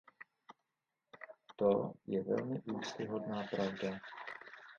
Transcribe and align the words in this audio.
To 1.55 1.93
je 2.07 2.23
velmi 2.23 2.59
úctyhodná 2.61 3.43
pravda. 3.43 3.99